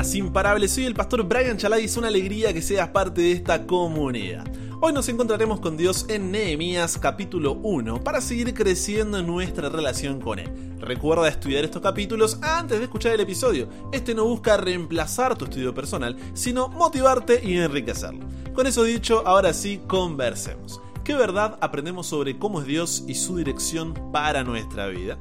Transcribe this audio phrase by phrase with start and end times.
[0.00, 0.72] buenas, imparables.
[0.72, 4.46] Soy el pastor Brian Chalai y es una alegría que seas parte de esta comunidad.
[4.80, 10.18] Hoy nos encontraremos con Dios en Nehemías capítulo 1 para seguir creciendo en nuestra relación
[10.18, 10.48] con Él.
[10.78, 13.68] Recuerda estudiar estos capítulos antes de escuchar el episodio.
[13.92, 18.26] Este no busca reemplazar tu estudio personal, sino motivarte y enriquecerlo.
[18.54, 20.80] Con eso dicho, ahora sí, conversemos.
[21.04, 25.18] ¿Qué verdad aprendemos sobre cómo es Dios y su dirección para nuestra vida?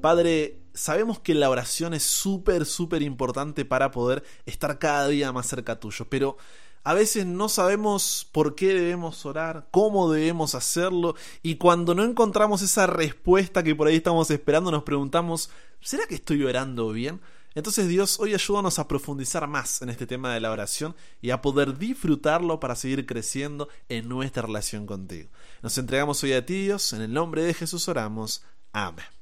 [0.00, 5.46] Padre, sabemos que la oración es súper, súper importante para poder estar cada día más
[5.46, 6.36] cerca tuyo, pero
[6.82, 12.62] a veces no sabemos por qué debemos orar, cómo debemos hacerlo, y cuando no encontramos
[12.62, 17.20] esa respuesta que por ahí estamos esperando, nos preguntamos, ¿será que estoy orando bien?
[17.54, 21.42] Entonces Dios, hoy ayúdanos a profundizar más en este tema de la oración y a
[21.42, 25.30] poder disfrutarlo para seguir creciendo en nuestra relación contigo.
[25.60, 28.44] Nos entregamos hoy a ti, Dios, en el nombre de Jesús oramos.
[28.72, 29.19] Amén.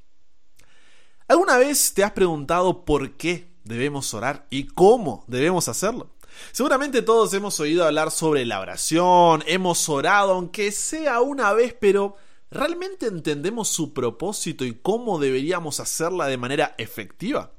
[1.29, 6.09] ¿Alguna vez te has preguntado por qué debemos orar y cómo debemos hacerlo?
[6.53, 12.17] Seguramente todos hemos oído hablar sobre la oración, hemos orado, aunque sea una vez, pero
[12.51, 17.53] ¿realmente entendemos su propósito y cómo deberíamos hacerla de manera efectiva?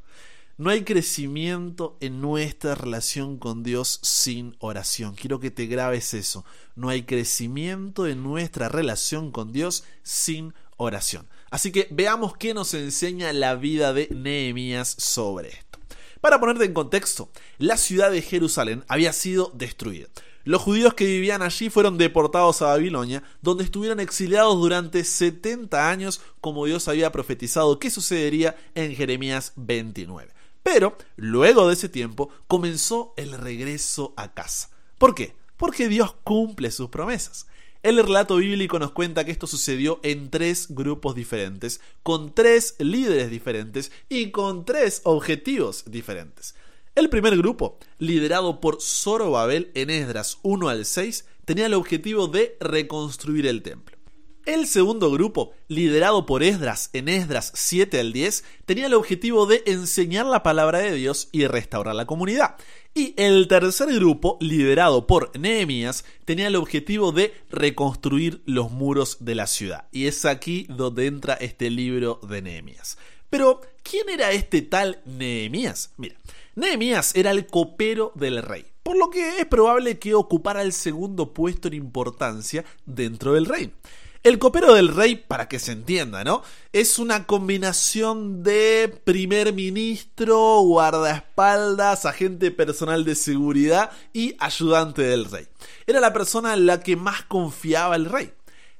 [0.57, 5.13] No hay crecimiento en nuestra relación con Dios sin oración.
[5.13, 6.43] Quiero que te grabes eso.
[6.75, 11.27] No hay crecimiento en nuestra relación con Dios sin oración.
[11.51, 15.79] Así que veamos qué nos enseña la vida de Nehemías sobre esto.
[16.21, 20.07] Para ponerte en contexto, la ciudad de Jerusalén había sido destruida.
[20.43, 26.21] Los judíos que vivían allí fueron deportados a Babilonia, donde estuvieron exiliados durante 70 años,
[26.41, 30.31] como Dios había profetizado que sucedería en Jeremías 29.
[30.63, 34.69] Pero, luego de ese tiempo, comenzó el regreso a casa.
[34.97, 35.35] ¿Por qué?
[35.57, 37.47] Porque Dios cumple sus promesas.
[37.81, 43.31] El relato bíblico nos cuenta que esto sucedió en tres grupos diferentes, con tres líderes
[43.31, 46.55] diferentes y con tres objetivos diferentes.
[46.95, 52.57] El primer grupo, liderado por Zorobabel en Esdras 1 al 6, tenía el objetivo de
[52.59, 53.97] reconstruir el templo.
[54.45, 59.63] El segundo grupo, liderado por Esdras en Esdras 7 al 10, tenía el objetivo de
[59.67, 62.55] enseñar la palabra de Dios y restaurar la comunidad.
[62.93, 69.35] Y el tercer grupo, liderado por Nehemías, tenía el objetivo de reconstruir los muros de
[69.35, 69.87] la ciudad.
[69.91, 72.97] Y es aquí donde entra este libro de Nehemías.
[73.29, 75.93] Pero, ¿quién era este tal Nehemías?
[75.97, 76.15] Mira,
[76.55, 81.33] Nehemías era el copero del rey, por lo que es probable que ocupara el segundo
[81.33, 83.73] puesto en importancia dentro del reino.
[84.21, 86.43] El copero del rey, para que se entienda, ¿no?
[86.73, 95.47] Es una combinación de primer ministro, guardaespaldas, agente personal de seguridad y ayudante del rey.
[95.87, 98.33] Era la persona en la que más confiaba el rey.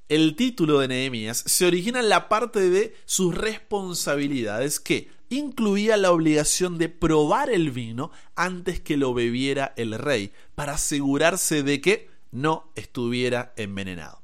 [0.10, 6.12] El título de Nehemías se origina en la parte de sus responsabilidades que incluía la
[6.12, 12.10] obligación de probar el vino antes que lo bebiera el rey, para asegurarse de que
[12.32, 14.19] no estuviera envenenado.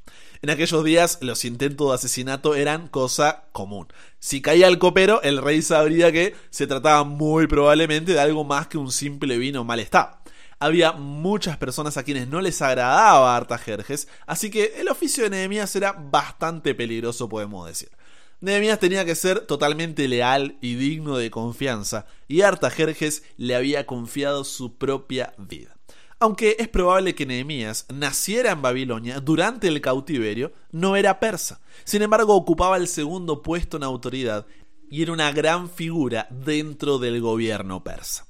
[0.46, 3.88] En aquellos días los intentos de asesinato eran cosa común.
[4.20, 8.68] Si caía el copero, el rey sabría que se trataba muy probablemente de algo más
[8.68, 10.20] que un simple vino mal estado.
[10.60, 15.76] Había muchas personas a quienes no les agradaba Artajerjes, así que el oficio de Nehemías
[15.76, 17.90] era bastante peligroso, podemos decir.
[18.40, 24.44] Nehemías tenía que ser totalmente leal y digno de confianza, y Artajerjes le había confiado
[24.44, 25.75] su propia vida.
[26.26, 31.62] Aunque es probable que Nehemías naciera en Babilonia durante el cautiverio, no era persa.
[31.84, 34.48] Sin embargo, ocupaba el segundo puesto en autoridad
[34.90, 38.26] y era una gran figura dentro del gobierno persa.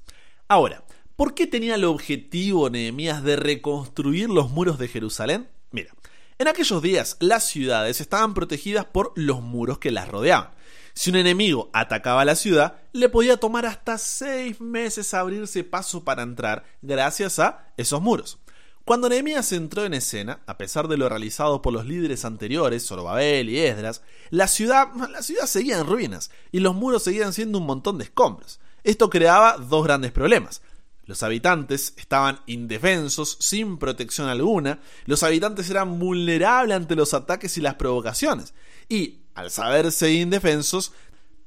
[0.49, 0.83] Ahora,
[1.15, 5.47] ¿por qué tenía el objetivo Nehemías de reconstruir los muros de Jerusalén?
[5.71, 5.93] Mira,
[6.37, 10.49] en aquellos días las ciudades estaban protegidas por los muros que las rodeaban.
[10.97, 16.23] Si un enemigo atacaba la ciudad, le podía tomar hasta seis meses abrirse paso para
[16.23, 18.39] entrar gracias a esos muros.
[18.85, 23.49] Cuando Nehemías entró en escena, a pesar de lo realizado por los líderes anteriores, Zorobabel
[23.49, 27.65] y Esdras, la ciudad, la ciudad seguía en ruinas y los muros seguían siendo un
[27.65, 28.61] montón de escombros.
[28.85, 30.61] Esto creaba dos grandes problemas.
[31.05, 37.61] Los habitantes estaban indefensos, sin protección alguna, los habitantes eran vulnerables ante los ataques y
[37.61, 38.53] las provocaciones,
[38.89, 40.93] y al saberse indefensos,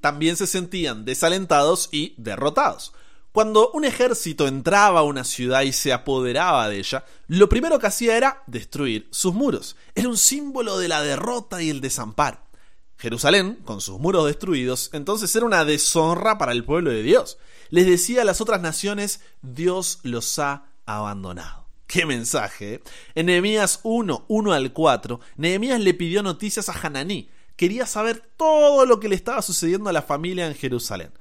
[0.01, 2.93] también se sentían desalentados y derrotados.
[3.33, 7.87] Cuando un ejército entraba a una ciudad y se apoderaba de ella, lo primero que
[7.87, 9.77] hacía era destruir sus muros.
[9.95, 12.41] Era un símbolo de la derrota y el desamparo.
[12.97, 17.39] Jerusalén, con sus muros destruidos, entonces era una deshonra para el pueblo de Dios.
[17.71, 21.58] Les decía a las otras naciones, Dios los ha abandonado.
[21.89, 22.75] ¡Qué mensaje!
[22.75, 22.83] ¿eh?
[23.15, 28.85] En Nehemías 1, 1 al 4, Nehemías le pidió noticias a Hananí, quería saber todo
[28.85, 31.13] lo que le estaba sucediendo a la familia en Jerusalén.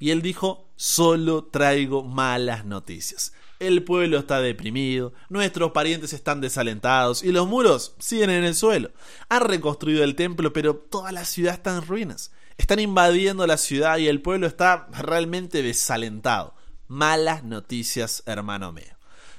[0.00, 3.34] Y él dijo, solo traigo malas noticias.
[3.60, 8.90] El pueblo está deprimido, nuestros parientes están desalentados y los muros siguen en el suelo.
[9.28, 12.32] Han reconstruido el templo, pero toda la ciudad está en ruinas.
[12.58, 16.56] Están invadiendo la ciudad y el pueblo está realmente desalentado.
[16.88, 18.95] Malas noticias, hermano mío.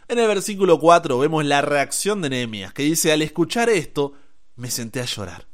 [0.09, 4.13] En el versículo 4 vemos la reacción de Nehemías, que dice, al escuchar esto,
[4.55, 5.47] me senté a llorar.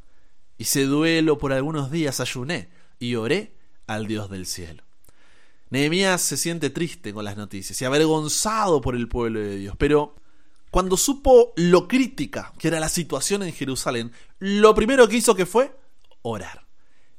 [0.59, 2.69] Hice duelo por algunos días, ayuné
[2.99, 3.55] y oré
[3.87, 4.83] al Dios del cielo.
[5.71, 10.15] Nehemías se siente triste con las noticias y avergonzado por el pueblo de Dios, pero
[10.69, 15.47] cuando supo lo crítica que era la situación en Jerusalén, lo primero que hizo que
[15.47, 15.75] fue
[16.21, 16.67] orar.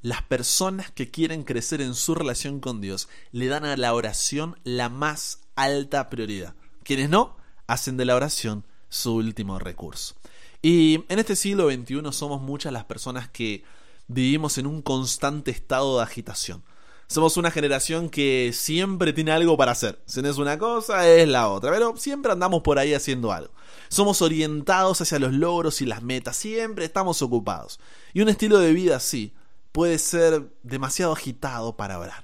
[0.02, 4.56] Las personas que quieren crecer en su relación con Dios le dan a la oración
[4.62, 6.54] la más alta prioridad.
[6.84, 7.36] Quienes no,
[7.66, 10.14] hacen de la oración su último recurso.
[10.62, 13.64] Y en este siglo XXI somos muchas las personas que
[14.06, 16.62] vivimos en un constante estado de agitación.
[17.06, 20.00] Somos una generación que siempre tiene algo para hacer.
[20.06, 21.70] Si no es una cosa, es la otra.
[21.70, 23.52] Pero siempre andamos por ahí haciendo algo.
[23.88, 26.36] Somos orientados hacia los logros y las metas.
[26.36, 27.78] Siempre estamos ocupados.
[28.14, 29.34] Y un estilo de vida así
[29.70, 32.23] puede ser demasiado agitado para orar.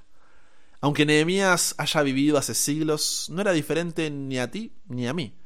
[0.80, 5.36] Aunque Nehemías haya vivido hace siglos, no era diferente ni a ti ni a mí.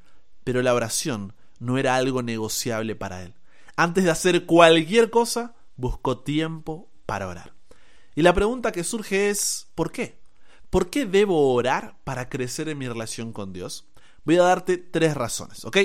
[0.44, 3.34] Pero la oración no era algo negociable para él.
[3.76, 7.52] Antes de hacer cualquier cosa, buscó tiempo para orar.
[8.14, 10.20] Y la pregunta que surge es, ¿por qué?
[10.70, 13.86] ¿Por qué debo orar para crecer en mi relación con Dios?
[14.24, 15.78] Voy a darte tres razones, ¿ok?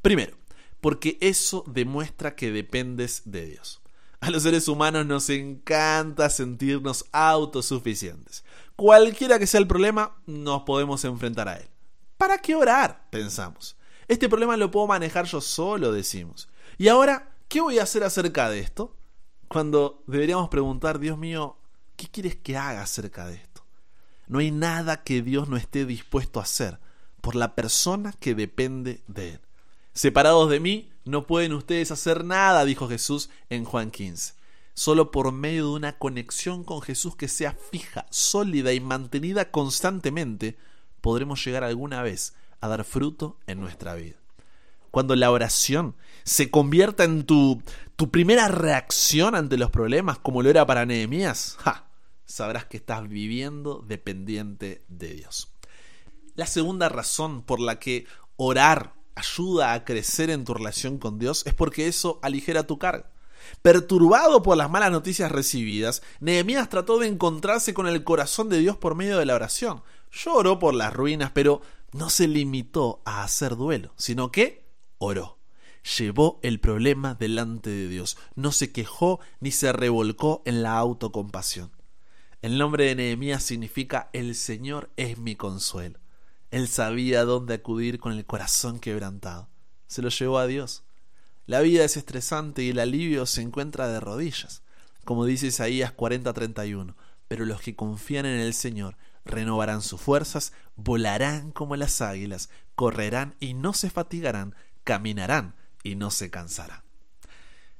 [0.00, 0.36] Primero,
[0.80, 3.80] porque eso demuestra que dependes de Dios.
[4.20, 8.44] A los seres humanos nos encanta sentirnos autosuficientes.
[8.76, 11.68] Cualquiera que sea el problema, nos podemos enfrentar a él.
[12.16, 13.08] ¿Para qué orar?
[13.10, 13.76] Pensamos.
[14.08, 16.48] Este problema lo puedo manejar yo solo, decimos.
[16.78, 18.96] Y ahora, ¿qué voy a hacer acerca de esto?
[19.48, 21.56] Cuando deberíamos preguntar, Dios mío,
[21.96, 23.64] ¿qué quieres que haga acerca de esto?
[24.26, 26.78] No hay nada que Dios no esté dispuesto a hacer
[27.20, 29.40] por la persona que depende de Él.
[29.92, 34.34] Separados de mí, no pueden ustedes hacer nada, dijo Jesús en Juan 15.
[34.74, 40.56] Solo por medio de una conexión con Jesús que sea fija, sólida y mantenida constantemente,
[41.00, 44.16] podremos llegar alguna vez a dar fruto en nuestra vida.
[44.90, 47.62] Cuando la oración se convierta en tu,
[47.96, 51.58] tu primera reacción ante los problemas, como lo era para Nehemías,
[52.24, 55.52] sabrás que estás viviendo dependiente de Dios.
[56.34, 61.42] La segunda razón por la que orar ayuda a crecer en tu relación con Dios
[61.46, 63.11] es porque eso aligera tu carga.
[63.62, 68.76] Perturbado por las malas noticias recibidas, Nehemías trató de encontrarse con el corazón de Dios
[68.76, 69.82] por medio de la oración.
[70.10, 71.62] Lloró por las ruinas, pero
[71.92, 74.64] no se limitó a hacer duelo, sino que
[74.98, 75.38] oró.
[75.98, 81.72] Llevó el problema delante de Dios, no se quejó ni se revolcó en la autocompasión.
[82.40, 86.00] El nombre de Nehemías significa el Señor es mi consuelo.
[86.50, 89.48] Él sabía dónde acudir con el corazón quebrantado.
[89.86, 90.84] Se lo llevó a Dios.
[91.46, 94.62] La vida es estresante y el alivio se encuentra de rodillas,
[95.04, 96.94] como dice Isaías 40:31.
[97.28, 103.34] Pero los que confían en el Señor renovarán sus fuerzas, volarán como las águilas, correrán
[103.40, 104.54] y no se fatigarán,
[104.84, 106.82] caminarán y no se cansarán.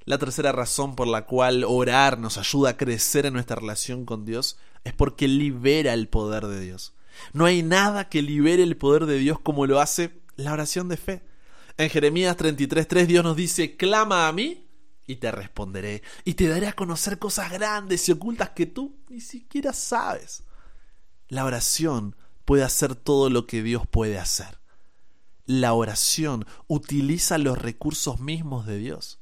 [0.05, 4.25] La tercera razón por la cual orar nos ayuda a crecer en nuestra relación con
[4.25, 6.95] Dios es porque libera el poder de Dios.
[7.33, 10.97] No hay nada que libere el poder de Dios como lo hace la oración de
[10.97, 11.23] fe.
[11.77, 14.69] En Jeremías 33:3 Dios nos dice, clama a mí
[15.07, 19.21] y te responderé, y te daré a conocer cosas grandes y ocultas que tú ni
[19.21, 20.45] siquiera sabes.
[21.29, 24.61] La oración puede hacer todo lo que Dios puede hacer.
[25.45, 29.19] La oración utiliza los recursos mismos de Dios.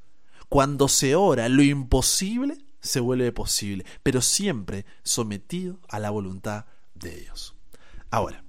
[0.49, 7.15] Cuando se ora, lo imposible se vuelve posible, pero siempre sometido a la voluntad de
[7.17, 7.55] Dios.
[8.11, 8.45] Ahora,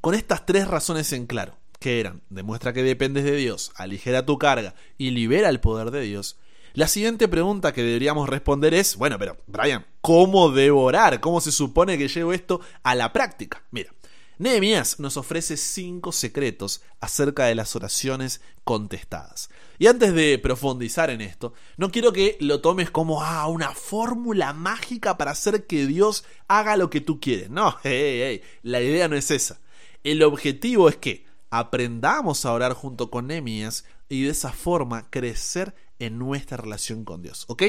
[0.00, 4.38] con estas tres razones en claro, que eran demuestra que dependes de Dios, aligera tu
[4.38, 6.38] carga y libera el poder de Dios,
[6.72, 11.20] la siguiente pregunta que deberíamos responder es, bueno, pero Brian, ¿cómo debo orar?
[11.20, 13.64] ¿Cómo se supone que llevo esto a la práctica?
[13.70, 13.92] Mira,
[14.38, 19.50] Nehemías nos ofrece cinco secretos acerca de las oraciones contestadas.
[19.78, 24.54] Y antes de profundizar en esto, no quiero que lo tomes como ah, una fórmula
[24.54, 27.50] mágica para hacer que Dios haga lo que tú quieres.
[27.50, 29.60] No, hey, hey, la idea no es esa.
[30.02, 35.72] El objetivo es que aprendamos a orar junto con Nehemías y de esa forma crecer
[36.00, 37.62] en nuestra relación con Dios, ¿ok?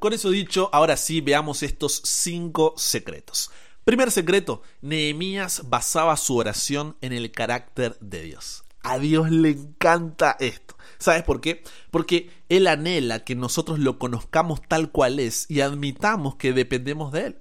[0.00, 3.52] Con eso dicho, ahora sí veamos estos cinco secretos.
[3.84, 8.64] Primer secreto, Nehemías basaba su oración en el carácter de Dios.
[8.82, 10.76] A Dios le encanta esto.
[10.98, 11.62] ¿Sabes por qué?
[11.92, 17.26] Porque Él anhela que nosotros lo conozcamos tal cual es y admitamos que dependemos de
[17.26, 17.38] Él.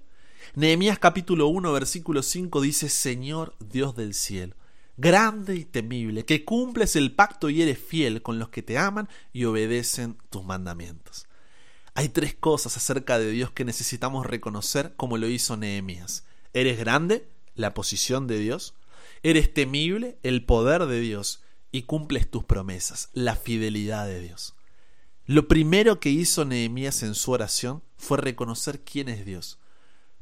[0.53, 4.55] Nehemías capítulo 1 versículo 5 dice, Señor Dios del cielo,
[4.97, 9.09] grande y temible, que cumples el pacto y eres fiel con los que te aman
[9.33, 11.27] y obedecen tus mandamientos.
[11.93, 16.25] Hay tres cosas acerca de Dios que necesitamos reconocer como lo hizo Nehemías.
[16.53, 18.75] Eres grande, la posición de Dios.
[19.23, 21.41] Eres temible, el poder de Dios.
[21.71, 24.55] Y cumples tus promesas, la fidelidad de Dios.
[25.25, 29.59] Lo primero que hizo Nehemías en su oración fue reconocer quién es Dios.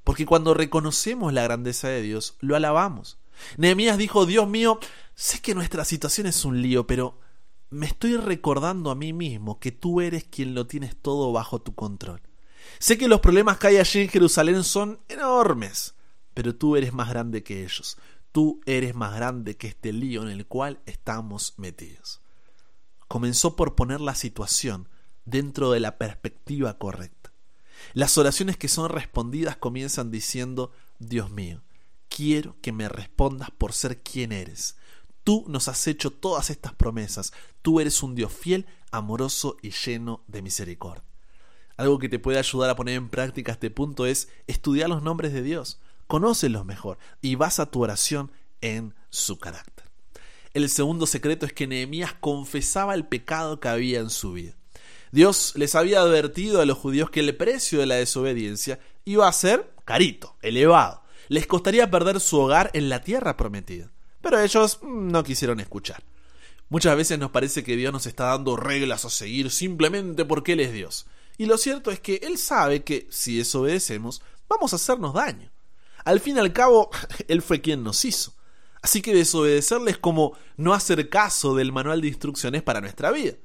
[0.04, 3.18] Porque cuando reconocemos la grandeza de Dios, lo alabamos.
[3.58, 4.80] Nehemías dijo, Dios mío,
[5.16, 7.20] sé que nuestra situación es un lío, pero
[7.70, 11.74] me estoy recordando a mí mismo que tú eres quien lo tienes todo bajo tu
[11.74, 12.22] control.
[12.80, 15.96] Sé que los problemas que hay allí en Jerusalén son enormes,
[16.34, 17.98] pero tú eres más grande que ellos.
[18.32, 22.22] Tú eres más grande que este lío en el cual estamos metidos.
[23.08, 24.90] Comenzó por poner la situación
[25.26, 27.32] dentro de la perspectiva correcta.
[27.94, 31.62] Las oraciones que son respondidas comienzan diciendo, Dios mío,
[32.16, 34.78] quiero que me respondas por ser quien eres.
[35.24, 37.34] Tú nos has hecho todas estas promesas.
[37.62, 41.04] Tú eres un Dios fiel, amoroso y lleno de misericordia.
[41.76, 45.34] Algo que te puede ayudar a poner en práctica este punto es estudiar los nombres
[45.34, 45.80] de Dios.
[46.06, 49.86] Conócelos mejor y basa tu oración en su carácter.
[50.54, 54.54] El segundo secreto es que Nehemías confesaba el pecado que había en su vida.
[55.12, 59.34] Dios les había advertido a los judíos que el precio de la desobediencia iba a
[59.34, 63.92] ser carito, elevado les costaría perder su hogar en la tierra prometida.
[64.22, 66.04] Pero ellos mm, no quisieron escuchar.
[66.70, 70.62] Muchas veces nos parece que Dios nos está dando reglas a seguir simplemente porque Él
[70.62, 71.06] es Dios.
[71.38, 75.52] Y lo cierto es que Él sabe que si desobedecemos, vamos a hacernos daño.
[76.06, 76.90] Al fin y al cabo,
[77.28, 78.34] Él fue quien nos hizo.
[78.82, 83.36] Así que desobedecerle es como no hacer caso del manual de instrucciones para nuestra vida.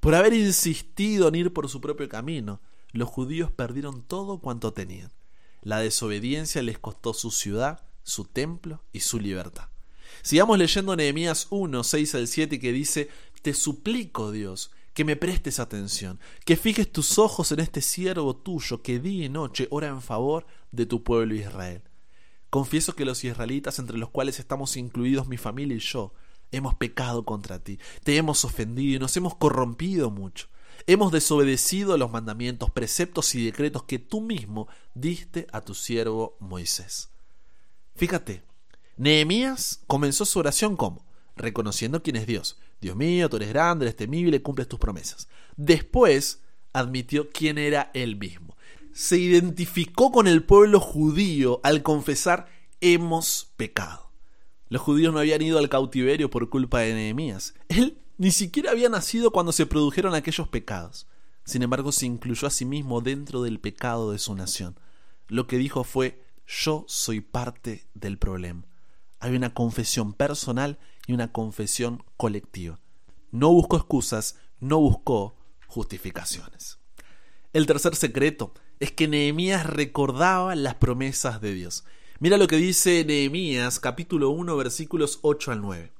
[0.00, 2.60] Por haber insistido en ir por su propio camino,
[2.90, 5.12] los judíos perdieron todo cuanto tenían.
[5.62, 9.68] La desobediencia les costó su ciudad, su templo y su libertad.
[10.22, 13.08] Sigamos leyendo Nehemías 1, 6 al 7 que dice,
[13.42, 18.82] Te suplico, Dios, que me prestes atención, que fijes tus ojos en este siervo tuyo
[18.82, 21.82] que día y noche ora en favor de tu pueblo Israel.
[22.50, 26.12] Confieso que los israelitas, entre los cuales estamos incluidos mi familia y yo,
[26.50, 30.48] hemos pecado contra ti, te hemos ofendido y nos hemos corrompido mucho.
[30.86, 37.10] Hemos desobedecido los mandamientos, preceptos y decretos que tú mismo diste a tu siervo Moisés.
[37.94, 38.42] Fíjate,
[38.96, 41.04] Nehemías comenzó su oración como
[41.36, 42.58] reconociendo quién es Dios.
[42.80, 45.28] Dios mío, tú eres grande, eres temible, cumples tus promesas.
[45.56, 46.40] Después
[46.72, 48.56] admitió quién era él mismo.
[48.92, 52.48] Se identificó con el pueblo judío al confesar
[52.80, 54.10] hemos pecado.
[54.68, 57.54] Los judíos no habían ido al cautiverio por culpa de Nehemías.
[57.68, 61.08] Él ni siquiera había nacido cuando se produjeron aquellos pecados.
[61.44, 64.78] Sin embargo, se incluyó a sí mismo dentro del pecado de su nación.
[65.26, 68.64] Lo que dijo fue, yo soy parte del problema.
[69.18, 72.78] Hay una confesión personal y una confesión colectiva.
[73.32, 75.34] No buscó excusas, no buscó
[75.66, 76.78] justificaciones.
[77.52, 81.82] El tercer secreto es que Nehemías recordaba las promesas de Dios.
[82.20, 85.92] Mira lo que dice Nehemías capítulo 1 versículos 8 al 9.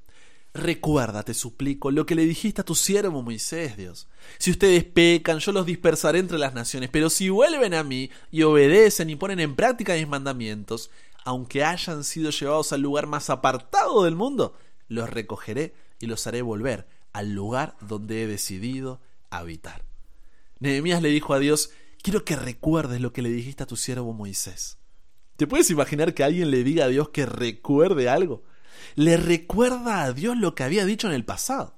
[0.53, 4.07] Recuerda, te suplico, lo que le dijiste a tu siervo Moisés, Dios.
[4.37, 8.43] Si ustedes pecan, yo los dispersaré entre las naciones, pero si vuelven a mí y
[8.43, 10.91] obedecen y ponen en práctica mis mandamientos,
[11.25, 14.55] aunque hayan sido llevados al lugar más apartado del mundo,
[14.87, 19.83] los recogeré y los haré volver al lugar donde he decidido habitar.
[20.59, 21.71] Nehemías le dijo a Dios,
[22.03, 24.77] quiero que recuerdes lo que le dijiste a tu siervo Moisés.
[25.35, 28.43] ¿Te puedes imaginar que alguien le diga a Dios que recuerde algo?
[28.95, 31.75] Le recuerda a Dios lo que había dicho en el pasado.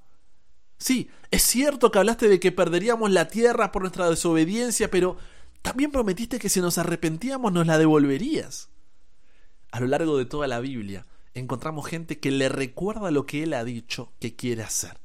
[0.77, 5.17] Sí, es cierto que hablaste de que perderíamos la tierra por nuestra desobediencia, pero
[5.61, 8.69] también prometiste que si nos arrepentíamos nos la devolverías.
[9.71, 13.53] A lo largo de toda la Biblia encontramos gente que le recuerda lo que él
[13.53, 14.99] ha dicho que quiere hacer.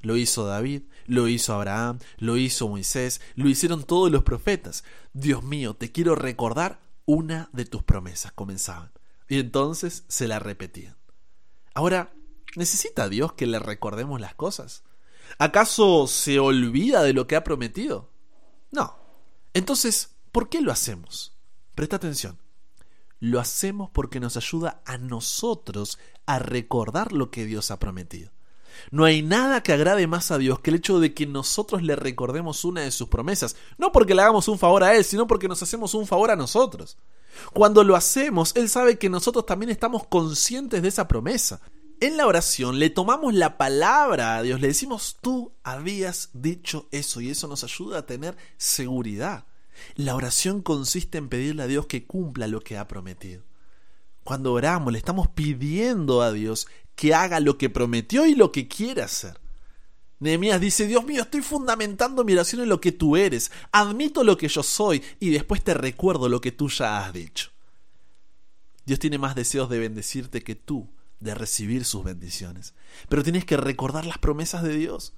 [0.00, 4.84] Lo hizo David, lo hizo Abraham, lo hizo Moisés, lo hicieron todos los profetas.
[5.14, 8.92] Dios mío, te quiero recordar una de tus promesas, comenzaban.
[9.28, 10.96] Y entonces se la repetían.
[11.74, 12.14] Ahora,
[12.56, 14.84] ¿necesita Dios que le recordemos las cosas?
[15.38, 18.10] ¿Acaso se olvida de lo que ha prometido?
[18.70, 18.96] No.
[19.52, 21.36] Entonces, ¿por qué lo hacemos?
[21.74, 22.38] Presta atención.
[23.18, 28.30] Lo hacemos porque nos ayuda a nosotros a recordar lo que Dios ha prometido.
[28.90, 31.96] No hay nada que agrade más a Dios que el hecho de que nosotros le
[31.96, 35.48] recordemos una de sus promesas, no porque le hagamos un favor a Él, sino porque
[35.48, 36.96] nos hacemos un favor a nosotros.
[37.52, 41.60] Cuando lo hacemos, Él sabe que nosotros también estamos conscientes de esa promesa.
[42.00, 47.20] En la oración le tomamos la palabra a Dios, le decimos, tú habías dicho eso
[47.20, 49.46] y eso nos ayuda a tener seguridad.
[49.94, 53.44] La oración consiste en pedirle a Dios que cumpla lo que ha prometido.
[54.24, 58.68] Cuando oramos, le estamos pidiendo a Dios que haga lo que prometió y lo que
[58.68, 59.40] quiere hacer.
[60.20, 64.36] Nehemías dice, Dios mío, estoy fundamentando mi oración en lo que tú eres, admito lo
[64.36, 67.50] que yo soy y después te recuerdo lo que tú ya has dicho.
[68.86, 70.88] Dios tiene más deseos de bendecirte que tú
[71.20, 72.74] de recibir sus bendiciones,
[73.08, 75.14] pero tienes que recordar las promesas de Dios.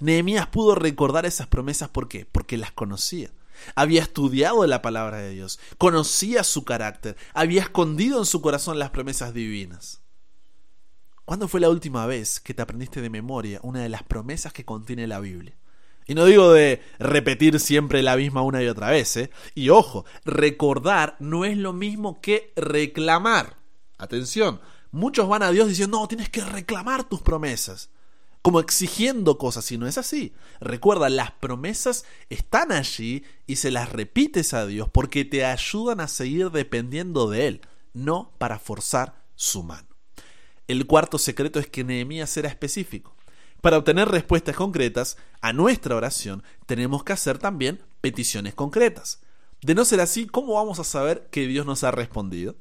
[0.00, 2.26] Nehemías pudo recordar esas promesas ¿por qué?
[2.26, 3.30] Porque las conocía.
[3.74, 8.90] Había estudiado la palabra de Dios, conocía su carácter, había escondido en su corazón las
[8.90, 10.00] promesas divinas.
[11.28, 14.64] ¿Cuándo fue la última vez que te aprendiste de memoria una de las promesas que
[14.64, 15.54] contiene la Biblia?
[16.06, 19.30] Y no digo de repetir siempre la misma una y otra vez, ¿eh?
[19.54, 23.58] Y ojo, recordar no es lo mismo que reclamar.
[23.98, 27.90] Atención, muchos van a Dios diciendo, no, tienes que reclamar tus promesas.
[28.40, 30.32] Como exigiendo cosas, y no es así.
[30.60, 36.08] Recuerda, las promesas están allí y se las repites a Dios porque te ayudan a
[36.08, 37.60] seguir dependiendo de Él,
[37.92, 39.87] no para forzar su mano.
[40.68, 43.16] El cuarto secreto es que Nehemías era específico.
[43.62, 49.22] Para obtener respuestas concretas a nuestra oración, tenemos que hacer también peticiones concretas.
[49.62, 52.54] De no ser así, ¿cómo vamos a saber que Dios nos ha respondido?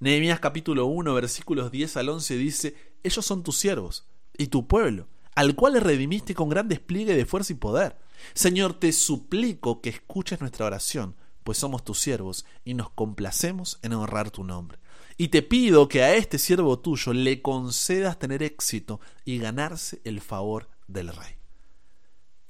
[0.00, 4.08] Nehemías capítulo 1, versículos 10 al 11 dice, Ellos son tus siervos
[4.38, 7.98] y tu pueblo, al cual redimiste con gran despliegue de fuerza y poder.
[8.32, 13.92] Señor, te suplico que escuches nuestra oración, pues somos tus siervos y nos complacemos en
[13.92, 14.78] honrar tu nombre.
[15.16, 20.20] Y te pido que a este siervo tuyo le concedas tener éxito y ganarse el
[20.20, 21.36] favor del rey.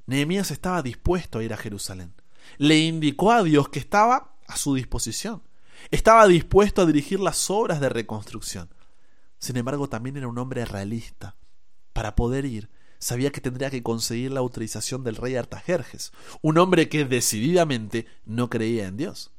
[0.07, 2.15] Nehemías estaba dispuesto a ir a Jerusalén.
[2.59, 5.43] Le indicó a Dios que estaba a su disposición.
[5.91, 8.71] Estaba dispuesto a dirigir las obras de reconstrucción.
[9.39, 11.37] Sin embargo, también era un hombre realista.
[11.93, 16.89] Para poder ir, sabía que tendría que conseguir la autorización del rey Artajerjes, un hombre
[16.89, 19.33] que decididamente no creía en Dios.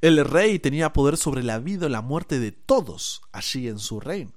[0.00, 4.00] El rey tenía poder sobre la vida y la muerte de todos allí en su
[4.00, 4.32] reino.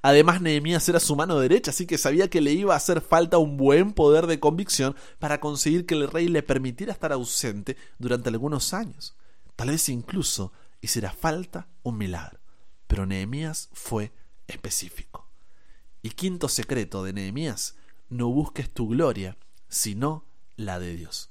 [0.00, 3.38] Además, Nehemías era su mano derecha, así que sabía que le iba a hacer falta
[3.38, 8.28] un buen poder de convicción para conseguir que el rey le permitiera estar ausente durante
[8.28, 9.16] algunos años.
[9.56, 12.38] Tal vez incluso hiciera falta un milagro.
[12.86, 14.12] Pero Nehemías fue
[14.46, 15.28] específico.
[16.00, 17.74] Y quinto secreto de Nehemías,
[18.08, 19.36] no busques tu gloria,
[19.68, 20.24] sino
[20.56, 21.28] la de Dios.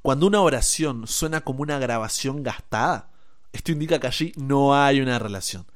[0.00, 3.10] Cuando una oración suena como una grabación gastada,
[3.56, 5.66] esto indica que allí no hay una relación.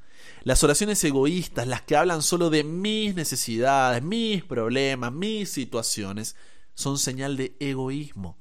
[0.42, 6.36] Las oraciones egoístas, las que hablan solo de mis necesidades, mis problemas, mis situaciones,
[6.74, 8.38] son señal de egoísmo.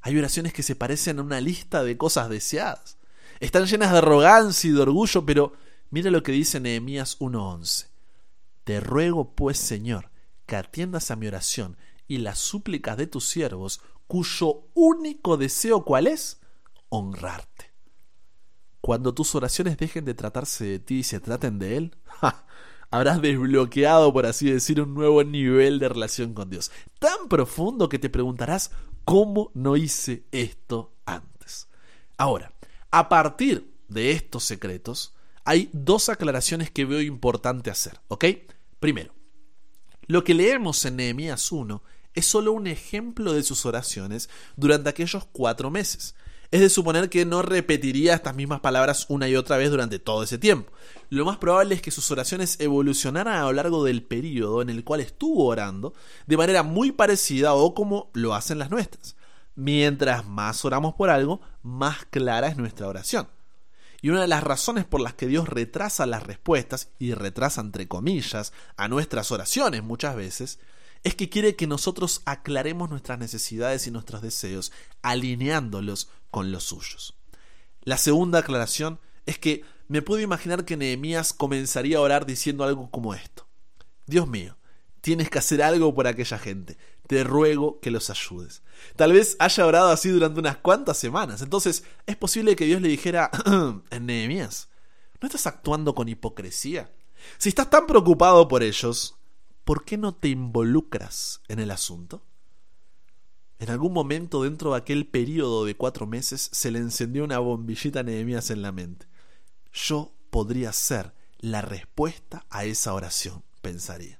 [0.00, 2.98] Hay oraciones que se parecen a una lista de cosas deseadas.
[3.40, 5.52] Están llenas de arrogancia y de orgullo, pero
[5.90, 7.86] mira lo que dice Nehemías 1.11.
[8.64, 10.10] Te ruego, pues, Señor,
[10.46, 11.76] que atiendas a mi oración
[12.08, 16.40] y las súplicas de tus siervos, cuyo único deseo cuál es?
[16.88, 17.71] Honrarte.
[18.82, 21.96] Cuando tus oraciones dejen de tratarse de ti y se traten de Él,
[22.90, 26.72] habrás desbloqueado, por así decir, un nuevo nivel de relación con Dios.
[26.98, 28.72] Tan profundo que te preguntarás,
[29.04, 31.68] ¿cómo no hice esto antes?
[32.18, 32.52] Ahora,
[32.90, 35.14] a partir de estos secretos,
[35.44, 38.24] hay dos aclaraciones que veo importante hacer, ¿ok?
[38.80, 39.14] Primero,
[40.08, 45.24] lo que leemos en Nehemías 1 es solo un ejemplo de sus oraciones durante aquellos
[45.30, 46.16] cuatro meses.
[46.52, 50.22] Es de suponer que no repetiría estas mismas palabras una y otra vez durante todo
[50.22, 50.70] ese tiempo.
[51.08, 54.84] Lo más probable es que sus oraciones evolucionaran a lo largo del periodo en el
[54.84, 55.94] cual estuvo orando
[56.26, 59.16] de manera muy parecida o como lo hacen las nuestras.
[59.54, 63.28] Mientras más oramos por algo, más clara es nuestra oración.
[64.02, 67.88] Y una de las razones por las que Dios retrasa las respuestas, y retrasa entre
[67.88, 70.58] comillas, a nuestras oraciones muchas veces,
[71.04, 77.14] es que quiere que nosotros aclaremos nuestras necesidades y nuestros deseos, alineándolos con los suyos.
[77.82, 82.90] La segunda aclaración es que me puedo imaginar que Nehemías comenzaría a orar diciendo algo
[82.90, 83.48] como esto.
[84.06, 84.56] Dios mío,
[85.00, 86.78] tienes que hacer algo por aquella gente.
[87.06, 88.62] Te ruego que los ayudes.
[88.96, 91.42] Tal vez haya orado así durante unas cuantas semanas.
[91.42, 93.30] Entonces, es posible que Dios le dijera,
[94.00, 94.68] Nehemías,
[95.20, 96.90] ¿no estás actuando con hipocresía?
[97.38, 99.16] Si estás tan preocupado por ellos,
[99.64, 102.24] ¿por qué no te involucras en el asunto?
[103.58, 108.00] En algún momento dentro de aquel periodo de cuatro meses se le encendió una bombillita
[108.00, 109.06] a Nehemías en la mente.
[109.72, 114.18] Yo podría ser la respuesta a esa oración, pensaría.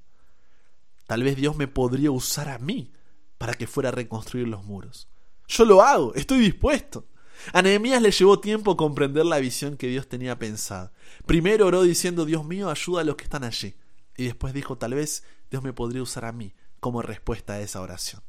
[1.06, 2.92] Tal vez Dios me podría usar a mí
[3.38, 5.08] para que fuera a reconstruir los muros.
[5.48, 7.06] Yo lo hago, estoy dispuesto.
[7.52, 10.92] A Nehemías le llevó tiempo comprender la visión que Dios tenía pensada.
[11.26, 13.74] Primero oró diciendo, Dios mío, ayuda a los que están allí.
[14.22, 17.80] Y después dijo, tal vez Dios me podría usar a mí como respuesta a esa
[17.80, 18.22] oración.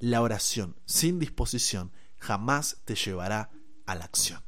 [0.00, 3.52] La oración sin disposición jamás te llevará
[3.86, 4.42] a la acción.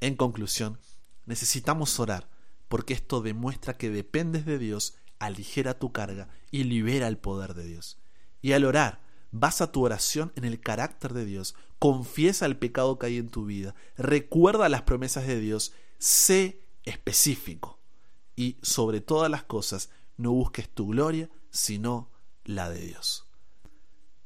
[0.00, 0.80] En conclusión,
[1.24, 2.28] necesitamos orar
[2.66, 7.62] porque esto demuestra que dependes de Dios, aligera tu carga y libera el poder de
[7.62, 8.00] Dios.
[8.42, 13.06] Y al orar, basa tu oración en el carácter de Dios, confiesa el pecado que
[13.06, 17.79] hay en tu vida, recuerda las promesas de Dios, sé específico
[18.40, 22.08] y sobre todas las cosas no busques tu gloria, sino
[22.46, 23.26] la de Dios.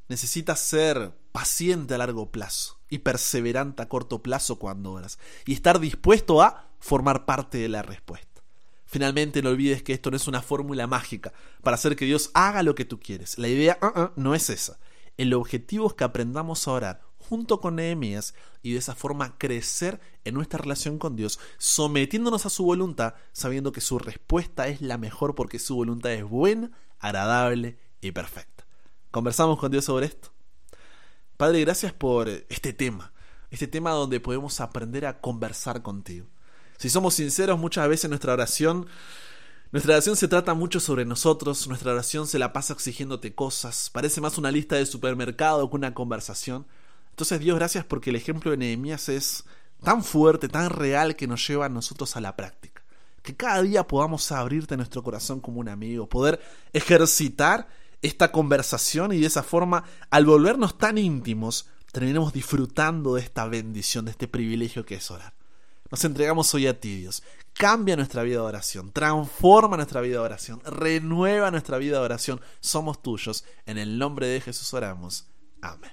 [0.07, 5.81] Necesitas ser paciente a largo plazo y perseverante a corto plazo cuando oras y estar
[5.81, 8.45] dispuesto a formar parte de la respuesta.
[8.87, 11.33] Finalmente, no olvides que esto no es una fórmula mágica
[11.65, 13.37] para hacer que Dios haga lo que tú quieres.
[13.37, 14.79] La idea uh, uh, no es esa.
[15.17, 20.01] El objetivo es que aprendamos a orar junto con Nehemías y de esa forma crecer
[20.25, 24.99] en nuestra relación con Dios, sometiéndonos a su voluntad, sabiendo que su respuesta es la
[24.99, 28.67] mejor porque su voluntad es buena, agradable y perfecta.
[29.11, 30.33] ¿Conversamos con Dios sobre esto?
[31.37, 33.13] Padre, gracias por este tema,
[33.51, 36.27] este tema donde podemos aprender a conversar contigo.
[36.79, 38.87] Si somos sinceros, muchas veces nuestra oración
[39.75, 44.21] nuestra oración se trata mucho sobre nosotros, nuestra oración se la pasa exigiéndote cosas, parece
[44.21, 46.65] más una lista de supermercado que una conversación.
[47.15, 49.45] Entonces Dios, gracias porque el ejemplo de Nehemías es
[49.85, 52.83] tan fuerte, tan real que nos lleva a nosotros a la práctica.
[53.23, 56.41] Que cada día podamos abrirte nuestro corazón como un amigo, poder
[56.73, 57.69] ejercitar
[58.03, 64.07] esta conversación y de esa forma, al volvernos tan íntimos, terminemos disfrutando de esta bendición,
[64.07, 65.35] de este privilegio que es orar.
[65.93, 67.23] Nos entregamos hoy a ti, Dios.
[67.53, 72.41] Cambia nuestra vida de oración, transforma nuestra vida de oración, renueva nuestra vida de oración.
[72.59, 73.45] Somos tuyos.
[73.67, 75.29] En el nombre de Jesús oramos.
[75.63, 75.93] Amén.